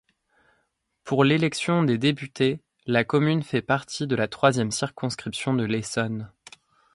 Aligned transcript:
Pour 1.03 1.23
l'élection 1.23 1.83
des 1.83 1.99
députés, 1.99 2.59
la 2.87 3.03
commune 3.03 3.43
fait 3.43 3.61
partie 3.61 4.07
de 4.07 4.15
la 4.15 4.27
troisième 4.27 4.71
circonscription 4.71 5.53
de 5.53 5.63
l'Essonne. 5.63 6.31